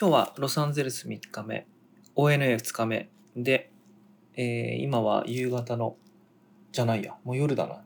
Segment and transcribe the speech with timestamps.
[0.00, 1.66] 今日はロサンゼルス3日目
[2.16, 3.10] ONA2 日目。
[3.36, 3.70] で、
[4.34, 5.98] えー今は夕方の
[6.72, 7.84] じゃないやもう夜だな。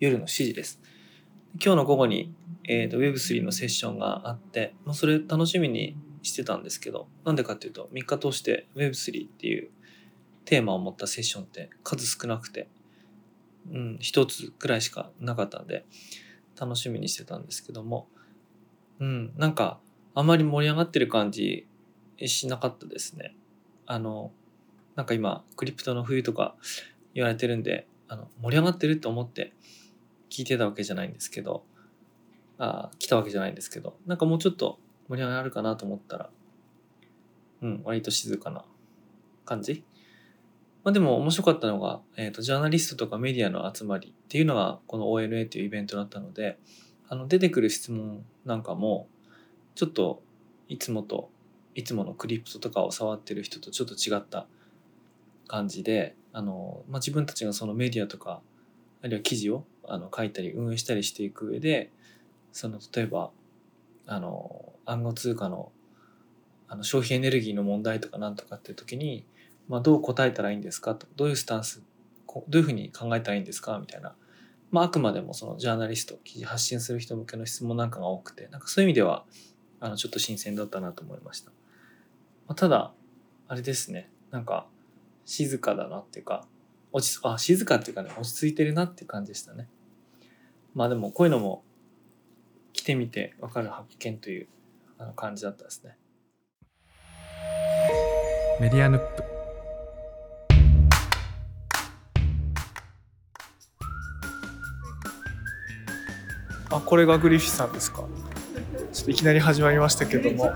[0.00, 0.80] 夜の7時です。
[1.62, 2.32] 今日の午後に、
[2.66, 9.68] えー、と Web3 のセッションがあって、まあ、それ楽しみにしてたんですけどなんでかっていうと3日通して Web3 っていう
[10.46, 12.70] テーマを持ったセッションって数少なくて
[13.70, 15.84] うん一つくらいしかなかったんで
[16.58, 18.08] 楽しみにしてたんですけども
[18.98, 19.78] うんなんか
[20.14, 21.66] あまり盛り上がってる感じ
[22.24, 23.34] しなかったですね。
[23.86, 24.32] あの、
[24.94, 26.54] なんか今、クリプトの冬とか
[27.14, 29.52] 言われてるんで、あの盛り上がってると思って
[30.30, 31.64] 聞いてたわけじゃないんですけど、
[32.58, 36.30] あ来たわけじゃないんですけど、なんかもうちょっと盛り上がるかなと思ったら、
[37.62, 38.64] うん、割と静かな
[39.44, 39.84] 感じ。
[40.84, 46.58] まあでも面白かったのが、えっ、と、ジャーナリストとかメディアの集まりっていうのがこの ONA というイベントだったので、
[47.08, 49.08] あの出てくる質問なんかも、
[49.74, 50.22] ちょっと
[50.68, 51.30] いつもと
[51.74, 54.46] いつものクリプトとかを触ってる人とちょっと違った
[55.48, 58.40] 感じであの、まあ、自分たちがそのメディアとか
[59.02, 61.90] あるいは記事をあの書いたり運営したりしていく上で
[62.52, 63.30] その例えば
[64.06, 65.72] あの暗号通貨の
[66.66, 69.26] あの消費エネルギーの問題とかなんとかっていう時に、
[69.68, 70.94] まあ、どう答えたらいいんですか？
[70.94, 71.82] とどういうスタンス
[72.26, 73.78] どういうふうに考えたらいいんですか？
[73.78, 74.14] みたいな、
[74.70, 79.24] まあ、あくまでもそのジャーナリスト記事発信する人向けの質問なんかが多くてなんかそういう意味では
[79.80, 81.50] あのちょっと新鮮だったなと思いました。
[82.46, 82.92] まあ、ただ
[83.48, 84.66] あれですねなんか
[85.24, 86.46] 静かだなっていうか
[86.92, 89.68] 落ちあ静かっていうかね落ち着いてるなっていう感じでしたね。
[90.74, 91.64] まあでもこういうのも
[92.72, 94.48] 来てみて分かる発見という
[94.98, 95.96] あの感じだったですね。
[98.60, 99.24] メディアヌップ
[106.70, 108.04] あこれがグリフィスさんですか？
[108.94, 110.52] ちょっといきなり始まりましたけども。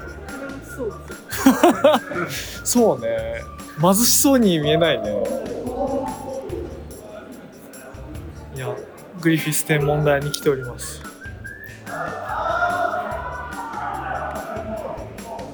[2.62, 3.42] そうね。
[3.80, 5.10] 貧しそうに見えないね。
[8.54, 8.72] いや
[9.20, 11.02] グリフィス天文台に来ております。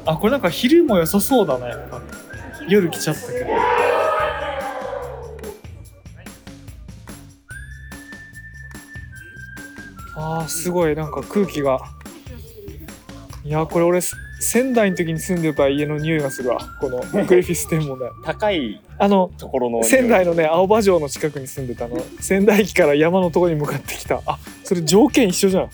[0.06, 2.02] あこれなんか昼も良さそうだなやっぱ
[2.68, 3.46] 夜来ちゃったけど。
[10.16, 10.94] あーすごい。
[10.94, 11.93] なんか空気が
[13.44, 14.00] いやこれ俺
[14.40, 16.58] 仙台の時に住んでた家の匂いがするわ。
[16.80, 22.02] このグリフィス天文台高いあのところの仙台のね青葉城の近くに住んでたの。
[22.20, 24.22] 仙台駅から山のところに向かってきた。
[24.26, 25.70] あそれ条件一緒じゃん。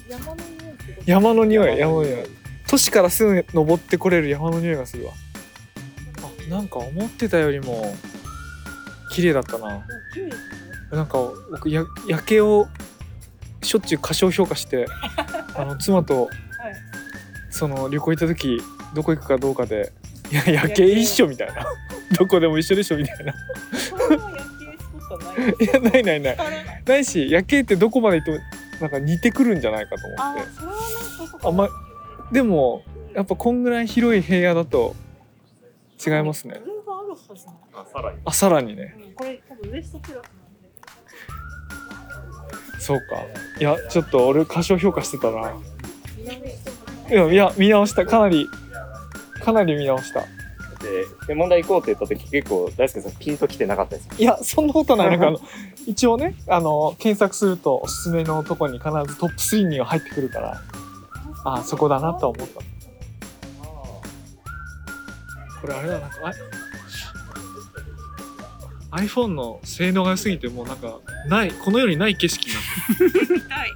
[1.06, 1.78] 山の匂い。
[1.78, 2.26] 山の匂い。
[2.66, 5.12] 都市からすぐ登ってこれる山の匂いがするわ。
[6.48, 7.94] あなんか思ってたよりも
[9.12, 9.86] 綺麗だったな。
[10.90, 11.18] なんか
[11.52, 12.66] 僕や夜景を
[13.62, 14.86] しょっちゅう過小評価して
[15.54, 16.28] あの妻と
[17.50, 18.62] その旅行行った時
[18.94, 19.92] どこ行くかどうかで
[20.30, 21.66] 「いや夜景一緒」みたいな
[22.18, 23.32] 「どこでも一緒でしょ」みたいな。
[23.32, 23.34] い。
[25.64, 26.36] やないないない。
[26.86, 28.38] ないし夜景ってどこまで行っても
[28.80, 31.46] なんか似てくるんじゃないかと思って。
[31.46, 31.68] あま
[32.32, 32.82] でも
[33.14, 34.94] やっぱこんぐらい広い平野だと
[36.04, 36.54] 違いますね。
[36.54, 36.64] ある
[37.10, 38.18] はずなのあさらに。
[38.24, 38.94] あさらにね。
[38.98, 40.62] うんこれ多分ウエストプラスなん
[42.72, 42.80] で。
[42.80, 43.04] そうか。
[43.60, 45.52] いやちょっと俺過小評価してたな
[47.10, 48.06] いやいや見直した。
[48.06, 48.48] かなり
[49.42, 50.20] かなり見直した。
[50.20, 55.10] でで問題行こうって言った時結構大輔さんピンときてなかったですいやそんなことない。
[55.10, 55.40] なんかあの
[55.86, 60.62] 一応ねあの検索するとおすすめのとこに必ずトップ3には入ってくるから
[61.44, 62.60] あそこだなとは思った。
[65.60, 66.06] これあれだな。
[66.06, 66.16] んか
[68.92, 70.98] あ iPhone の性能が良すぎてもうなんか
[71.28, 72.62] ないこの世にない景色になっ
[72.98, 73.04] て
[73.34, 73.72] 見たいい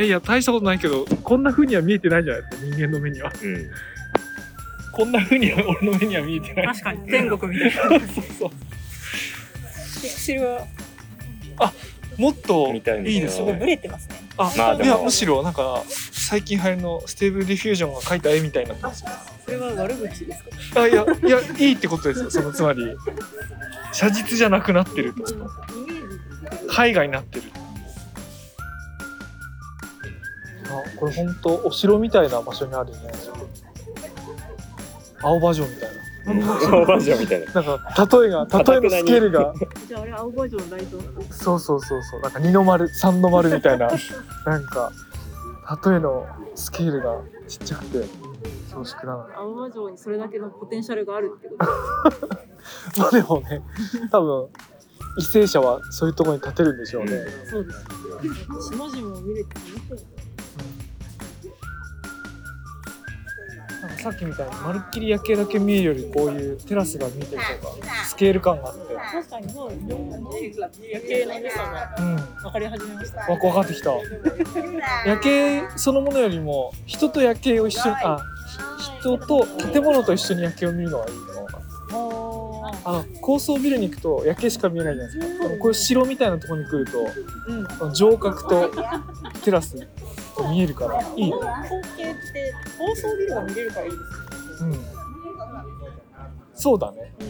[0.00, 2.42] やいや大したことないけどこんな風には見えてないじゃない？
[2.42, 3.32] ですか人間の目には。
[3.42, 3.70] うん。
[4.92, 6.66] こんな風には俺の目には見えてない。
[6.66, 8.06] 確かに天国みたいな。
[8.06, 8.50] そうそう。
[8.50, 8.56] ピ
[10.02, 10.66] クセルは。
[12.18, 13.08] もっとみたいな。
[13.08, 13.52] いいですよね。
[13.52, 14.16] すごいブレてますね。
[14.36, 14.88] あ、まあでも。
[14.88, 18.74] いやむしろなんか最近流行りのステーブルディフュージョンが描いた絵みたいにな。
[18.76, 20.44] ってまそれは悪口です
[20.74, 20.82] か？
[20.82, 22.30] あいやいやいいってことですよ。
[22.30, 22.96] そのつまり
[23.92, 25.20] 写実じゃなくなってると。
[25.20, 26.90] イメージ。
[26.90, 27.44] 絵画になってる
[30.96, 32.98] これ本当お城みたいな場所にあるね。
[35.22, 35.90] 青葉城みたい
[36.26, 37.46] オーバージョンみたいな。
[37.46, 39.54] ななんか例えが例えのスケールが。
[39.88, 40.98] じゃああれ青葉城のライト
[41.32, 42.20] そうそうそうそう。
[42.20, 43.88] なんか二の丸三の丸みたいな。
[44.46, 44.92] なんか
[45.84, 47.16] 例えのスケールが
[47.48, 48.04] ちっちゃくて
[48.70, 49.34] 恐縮なのに。
[49.34, 51.66] 青葉城にそれだけのポテンシャルがあるってこと。
[53.00, 53.62] まあでもね
[54.10, 54.48] 多分
[55.18, 57.10] 為政者はそういうところに立てるんでしょうね、
[57.50, 57.84] そうです
[58.70, 60.19] 島々を見れて面白いな
[63.98, 68.94] さっきみたいにまるっきり夜景だけ見えるよりこういうテラスが見てる方がスケール感があって。
[68.94, 69.96] 確かにそうですね。
[70.92, 73.20] 夜景の良さがうん分かり始めました。
[73.20, 73.92] わ分かってきた。
[75.06, 78.18] 夜景そのものよりも人と夜景を一緒にあ
[79.00, 81.60] 人と建物と一緒に夜景を見るのがいいのかな。
[81.92, 85.48] ああの高層ビルに行くと夜景しか見えないじゃないですか。
[85.48, 86.98] でもこういう城みたいなところに来ると
[87.84, 87.94] うん。
[87.94, 88.70] 城郭と
[89.42, 89.78] テラス。
[89.78, 89.86] と
[90.48, 93.96] 見えるからいいね光景って高層ビルが見れるからいいで
[94.58, 94.76] すね。
[94.76, 95.00] うん
[96.54, 97.28] そうだねうん。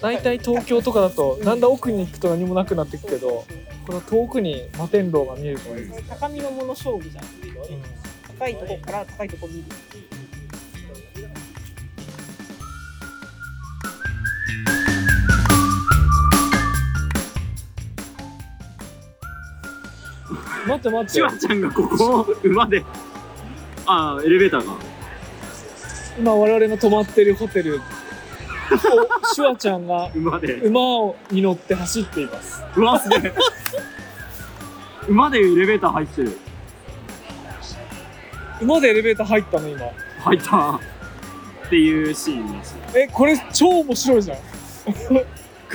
[0.00, 3.44] 大体東京とかだとだんだん奥に行くと何もなくなってくけど
[3.86, 7.24] この遠くに摩天楼が見えるといいですね、高みのもの勝負じゃん。
[8.38, 9.64] 高いとこから高いとこ見る。
[20.66, 22.84] 待って待ってシュワちゃんがここを馬で、
[23.86, 24.74] ああ、エレベーターが。
[26.18, 27.80] 今我々の泊まってるホテル
[28.70, 30.54] おシュワちゃんが馬で。
[30.54, 33.32] 馬をに乗って走っていますうわ、すげえ。
[35.08, 36.38] 馬でエレベーター入ってる。
[38.60, 39.86] 馬でエレベーター入ったの今
[40.20, 40.76] 入った。
[40.76, 40.80] っ
[41.68, 42.76] ていうシーンです。
[42.94, 44.38] えこれ超面白いじゃん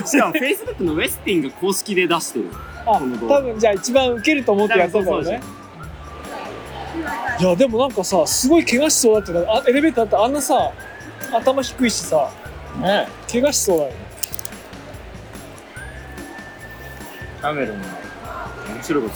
[0.06, 2.50] しかも Facebook のウェスティンが公式で出してる。
[2.96, 5.40] 多分じゃあ一番ウケると思ってやったんだろうね。
[7.40, 10.72] いやでもなんかさすごい怪我しそうだってなあエレベーターってあんなさ
[11.32, 12.30] 頭低いしさ
[12.80, 13.06] ね。
[13.30, 13.90] 怪我しそうだよ。
[13.90, 13.96] ね
[17.40, 19.08] キャメルの面白いこ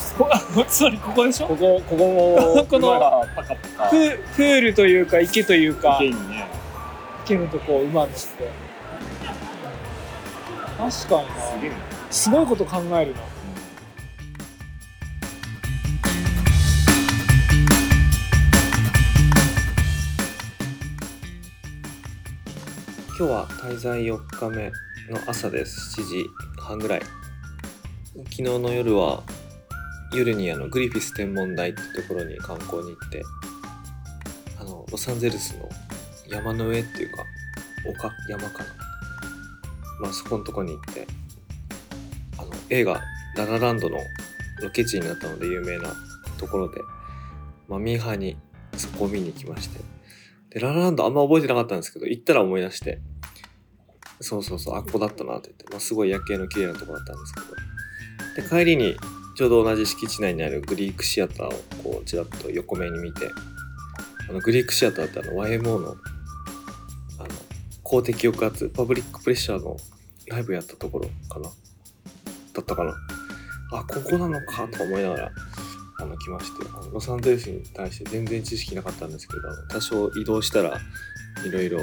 [0.54, 0.64] と。
[0.64, 1.48] つまりここでしょ？
[1.48, 3.24] ここ、ここも、 この
[3.90, 6.46] ププールというか池というか池にね、
[7.24, 8.48] 池のとこを馬にして。
[10.78, 11.28] 確かに
[12.10, 13.20] すごいこと考えるな
[23.22, 24.72] 今日は滞在4日目
[25.08, 26.00] の朝です。
[26.00, 26.26] 7時
[26.58, 27.02] 半ぐらい。
[28.16, 29.22] 昨日の夜は
[30.12, 33.22] 夜にあのグリフィス天文台ってところに観光に行って
[34.58, 35.68] あのロサンゼルスの
[36.26, 37.24] 山の上っていうか
[37.88, 38.70] 丘山かな。
[40.00, 41.06] まあそこのとこに行って
[42.38, 43.00] あの映画
[43.38, 43.98] 「ララランド」の
[44.60, 45.94] ロケ地になったので有名な
[46.38, 46.80] ところで、
[47.68, 48.36] まあ、ミーハーに
[48.76, 49.78] そこを見に行きまして。
[50.50, 53.00] で、ララランドあんま覚えてなかったんですけど、行ったら思い出して、
[54.22, 57.40] そうそうそう、あっこだったなって言って、まあ、すごい夜景の綺麗なとこだったんですけ
[58.42, 58.96] ど、で、帰りに
[59.34, 61.50] ちょうど同じ敷地内にあるグリークシアターを
[61.82, 63.28] こう、ちらっと横目に見て、
[64.28, 65.96] あの、グリークシアターってあの、YMO の、
[67.18, 67.28] あの、
[67.82, 69.76] 公的抑圧、パブリックプレッシャーの
[70.28, 71.50] ライブやったところかな？
[72.54, 72.94] だったかな？
[73.72, 75.32] あ、ここなのかと思いながら、
[75.98, 80.80] あの来ましてあのロサンゼルスに対して全然知識なかったんですけど多少移動したら
[81.46, 81.78] いろいろ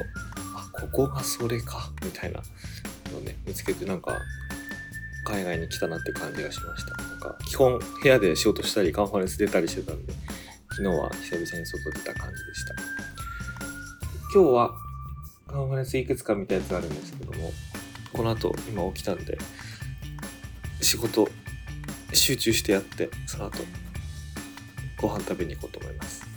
[0.80, 2.42] ここがそれかみたいな
[3.12, 4.18] のをね見つけてなんか
[5.26, 6.96] 海外に来たなって感じがしました。
[7.04, 10.14] なんか基本部屋で仕事したりカンファレンス出たりしてたんで
[10.72, 12.74] 昨日は久々に外出た感じでした。
[14.34, 14.72] 今日は
[15.48, 17.52] カンファレンスいくつか見たやつあるんですけども
[18.14, 19.38] この後今起きたんで
[20.82, 21.28] 仕事
[22.14, 23.64] 集中してやってその後
[25.02, 26.29] ご飯食べに行こうと思います。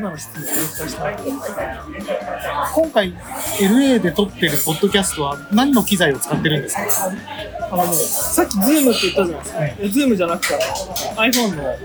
[0.00, 1.16] 今の質問をお伝えしたい
[2.74, 3.12] 今回
[3.60, 7.12] LA で撮ってるポッドキャストは何の機材を使ってるんですか？
[7.70, 9.64] あのね、さっき Zoom って言ったじゃないですか。
[9.66, 9.74] え
[10.08, 10.54] Zoom じゃなくて
[11.16, 11.76] iPhone の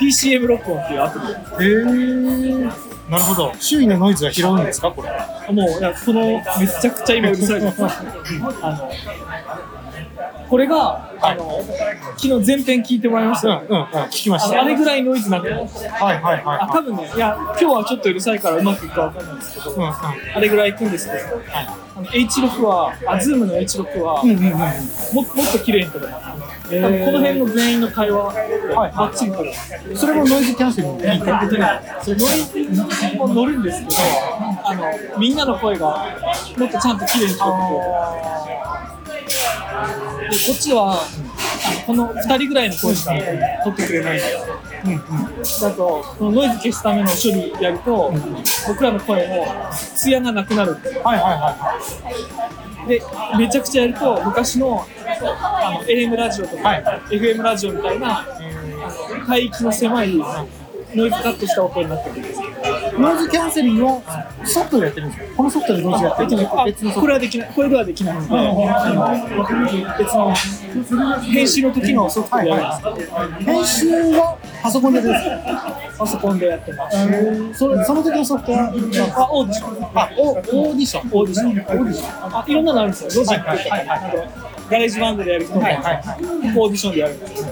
[0.00, 1.20] PCM 録音っていうアプ
[1.60, 1.66] リ。
[1.66, 2.70] へえ
[3.08, 5.08] なるほど周囲のノイズは拾うんですかこれ？
[5.10, 6.22] あもう、いやこの、
[6.58, 7.76] めちゃくちゃ今うるさいです。
[8.60, 8.90] あの、
[10.48, 11.60] これが、あの、
[12.16, 13.66] 昨日前編聞いてもらいましたよね。
[13.68, 13.86] うんうんうん。
[14.06, 14.62] 聞きました。
[14.62, 15.48] あれぐらいノイズなく。
[15.48, 15.84] てます。
[15.86, 16.58] はいはいはい。
[16.60, 19.88] あ、多分ね、いや、今日はちょっとうるさいからうまくいくかわかんないですけど、うんうん。
[19.88, 21.42] あれぐらい行くんですけど、
[21.96, 24.50] あの H6 は、あ、Zoom の H6 は、うんうんうん。
[24.50, 24.62] もも
[25.22, 26.26] っと綺麗に撮れます。
[26.68, 28.34] 多分この辺の全員の会話、
[28.74, 29.96] バッチリ撮れます。
[29.96, 31.08] それもノイズキャンセルにいいで。
[31.08, 31.20] ね、
[32.02, 33.96] それノイズも乗るんですけど、
[34.64, 35.86] あのみんなの声が
[36.58, 37.54] もっとちゃんと綺麗に聞こ
[39.12, 39.26] えて
[40.15, 41.00] でこっちは
[41.88, 43.12] あのこの2人ぐらいの声しか
[43.64, 45.70] 取ってくれないんですよ。
[45.70, 48.12] だとこのノイズ消すための処理やると、
[48.68, 49.46] 僕らの声も
[49.94, 50.74] 艶がなくなる。
[50.74, 51.56] はいはいは
[52.86, 53.02] で
[53.36, 54.86] めちゃくちゃやると昔の
[55.20, 56.84] あの AM ラジオとか、はい。
[57.10, 58.26] FM ラジオみたいな、あ
[59.26, 60.16] の帯域の狭い
[60.94, 62.35] ノイズカットした音になってくる
[62.98, 66.26] ノイズキャンセリングはソフトでやってるんですかこのソフトでノイズやってる。
[66.26, 66.36] んで
[66.76, 67.52] すかこれはできない。
[67.54, 68.26] これではできないので、
[69.98, 73.44] 別の編集の時のソフトでやるんです。
[73.44, 73.88] 編集
[74.18, 77.58] はパソコンでやってるんですかパソコンでやってます。
[77.58, 78.72] それその時のソフトはあ
[79.32, 79.84] オーディション。
[79.94, 81.50] あオオーディションオーディション。
[81.50, 82.38] オーディション。
[82.38, 83.10] あいろんなのあるんですよ。
[83.22, 86.04] ロジックとか、はいはいはいあとガレージバンドでやる人も、はいはいはい。
[86.58, 87.46] オーディションでやるんですよ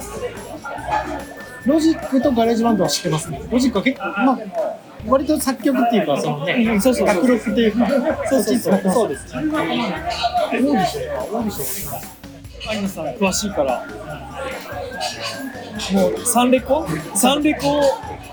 [1.66, 3.40] ロジックとガレージバンドは知ってますね。
[3.50, 4.38] ロジックは結構まあ
[5.06, 6.94] 割と作曲っていうかそのねうんそう。
[6.94, 7.86] そうそう卓録っていうか
[8.28, 8.80] そうそうそう。
[8.84, 9.40] そそうですね。
[9.40, 12.00] オーディションかオーディションは
[12.68, 13.86] アイナさん詳しいから。
[15.92, 17.82] もうサンレコサンレコ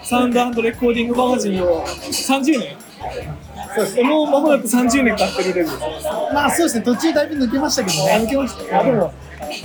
[0.04, 2.76] サウンドレコーディングマガジンを30年。
[3.76, 4.04] そうです。
[4.04, 5.80] もう間もなく30年経ってるレベルです
[6.34, 6.84] まあそうですね。
[6.84, 8.12] 途中だいぶ抜けましたけどね。
[8.14, 8.80] あ抜けました。
[8.80, 9.14] あでも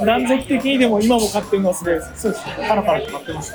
[0.04, 2.46] 断続的にでも今も買ってるのはすごいですそうです。
[2.46, 3.54] ねパラパラと買ってます。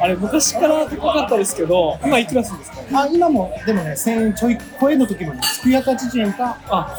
[0.00, 3.02] あれ昔から高かったですけど今いくらするんですか？
[3.02, 6.94] あ今もでもね1000円ちょい超えの時もね980円かあ。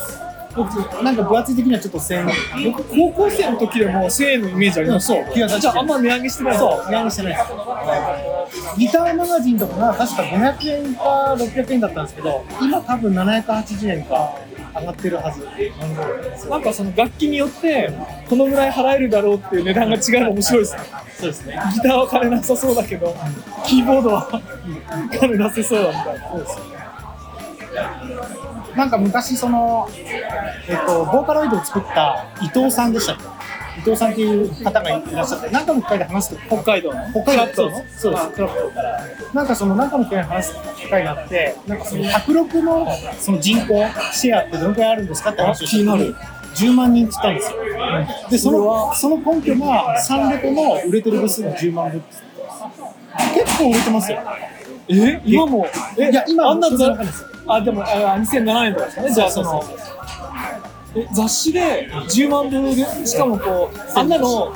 [0.56, 0.72] 僕
[1.04, 2.72] なんか分厚い的にはちょっと1000円。
[2.72, 5.08] 僕高校生の時でも1000円のイメージあります。
[5.08, 5.24] そう。
[5.24, 6.58] 980円じゃああんま値上げしてない。
[6.58, 7.38] そう値上げしてない
[8.78, 14.36] ギターマガジンとかが確か500円か600円だったんですけど今多分780円か
[14.76, 15.48] 上がってるはず。
[16.50, 17.92] なんかその楽器によって
[18.30, 20.82] このぐらい払えるだろうっていう値段が違うの面白いですね。
[21.18, 21.60] そうですね。
[21.74, 23.16] ギターは金なさそうだけど
[23.66, 24.42] キーボードは
[25.20, 26.64] 金出せそうだみたいなそうですよ
[28.76, 29.90] なんか昔その、
[30.70, 33.39] えっと、ボーカロイドを作った伊藤さんでしたっけ？
[33.80, 37.00] 伊藤さんっていう方がいらっしゃって何かの機会で話すと北海道の。
[37.12, 37.86] 北海道の？
[37.98, 38.24] そうです。
[38.26, 38.72] あクラプト
[39.32, 43.68] ンなんかその何かの機会で話す機会があってなんかその卓録のその人口
[44.14, 46.16] シェアってどのくらいあるんですかって話をした時に
[46.56, 47.58] 10万人って言ったんですよ。
[48.30, 52.30] でそのその根拠がサンレコの売れてる部数が10万部って。
[53.34, 54.20] 結構売れてますよ。
[54.88, 55.68] え今も？
[55.98, 56.68] えいや今あんな
[57.48, 59.14] あでもあ2007年とかですかね。
[59.14, 59.99] じゃあそのえ
[61.14, 64.52] 雑誌で10万部でしかもこうあんなの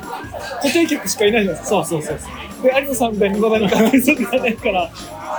[0.62, 1.84] 固定客しかいないじゃないですか。
[1.84, 4.90] そうそうそうで有野さんみたいに無駄に買ってる人じゃないから。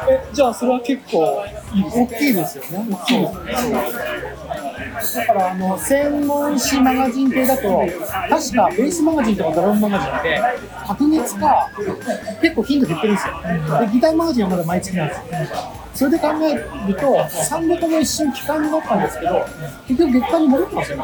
[0.08, 2.86] えじゃあそれは結構大きいですよね。
[2.92, 3.78] 大きいですね。
[5.14, 7.84] だからあの専門誌マガジン系だと
[8.30, 10.42] 確かベースマガジンとかドラムマガジンって
[10.86, 11.70] 白熱か
[12.42, 13.34] 結構頻度減ってるんですよ。
[13.82, 15.24] でギターマガジンはまだ毎月なんですよ。
[15.94, 19.46] それで考えると3レコも一瞬期間になったんですけど
[19.88, 21.04] 結局月間に戻ってますよね。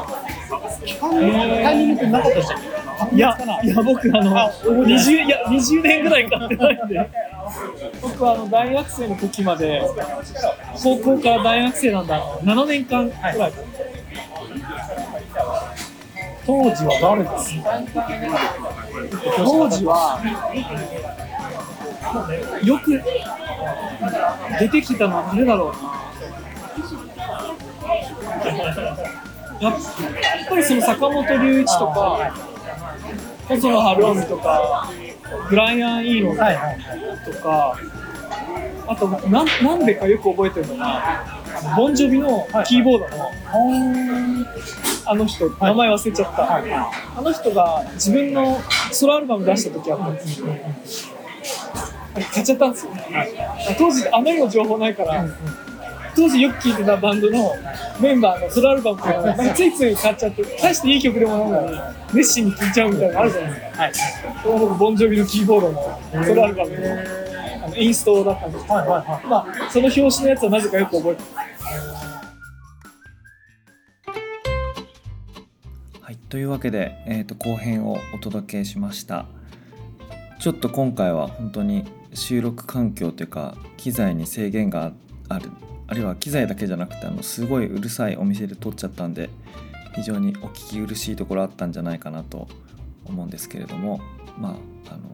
[0.85, 2.57] 期間のタイミングってなかったでしたっ
[3.09, 3.15] け？
[3.15, 3.37] いや。
[3.63, 7.09] いや僕あの20いや20年ぐらい買ってないんで
[8.01, 9.81] 僕はあの大学生の時まで
[10.83, 13.53] 高校から大学生なんだ7年間ぐらい、
[16.45, 17.53] 当時は誰です？
[19.37, 20.19] 当時は
[22.63, 23.01] よく
[24.59, 25.91] 出てきたのは誰だろうな
[29.61, 29.73] やっ
[30.49, 32.33] ぱりその坂本龍一とか
[33.47, 34.89] 細野晴臣とか
[35.49, 36.79] ブライアン・イーノンはいはい。
[37.31, 37.77] とか
[38.87, 41.40] あとなんなんでかよく覚えてるのが
[41.75, 43.31] ボンジョビのキーボードの
[45.05, 48.59] あの人名前忘れちゃった、あの人が自分の
[48.91, 50.47] ソロアルバム出した時あったんですよ。
[52.13, 52.91] あれ買っちゃったんですよ、
[53.77, 55.25] 当時あまりの情報ないから、
[56.15, 57.55] 当時よく聴いてたバンドの
[57.99, 61.79] メンバーのソロアルバムとかついつい買っちゃって大していい曲でもないのに
[62.13, 66.77] 熱心に聴いちゃうみたいなのあるじゃないですか、はい、ボンジョビのキーボードのソロアルバムの。
[66.77, 67.20] あ
[67.77, 69.25] インストだったんですけど、はいはいはい。
[69.27, 71.51] まあ、その表紙のやつはなぜかよく覚えてます
[76.01, 79.25] はい、というわけで、えー、と後編をお届けしました
[80.39, 84.91] ちょっと今回は本当に収録環境というか機材に制限が
[85.29, 85.51] ある
[85.87, 89.29] あるいは機材だけじゃなくてあのすごいうるさいお店で撮っちゃったんで
[89.93, 92.47] 非常にお聞き苦しいところあったんじゃないかなと
[93.05, 94.01] 思うんですけれども
[94.37, 95.10] まああの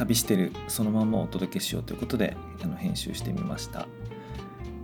[0.00, 3.86] 旅してるそのままお届けしようということであの編集してみました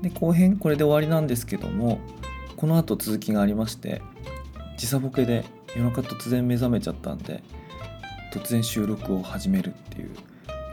[0.03, 2.01] で後編これで終わりなんですけども
[2.57, 4.03] この後続きがありまして
[4.77, 7.43] 時差ボケで夜中突然目覚めちゃったんで
[8.31, 10.11] 突然収録を始めるっていう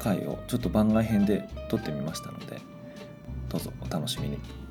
[0.01, 2.59] 回をちょっと番外編で撮ってみましたので
[3.47, 4.62] どうぞお楽しみに。